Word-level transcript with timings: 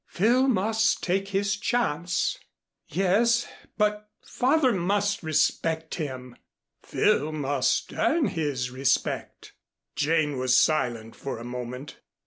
"Phil 0.07 0.47
must 0.47 1.03
take 1.03 1.27
his 1.27 1.55
chance." 1.55 2.39
"Yes, 2.87 3.47
but 3.77 4.09
father 4.25 4.71
must 4.71 5.21
respect 5.21 5.93
him." 5.93 6.35
"Phil 6.81 7.31
must 7.31 7.93
earn 7.93 8.29
his 8.29 8.71
respect." 8.71 9.53
Jane 9.95 10.39
was 10.39 10.57
silent 10.57 11.15
for 11.15 11.37
a 11.37 11.43
moment. 11.45 11.97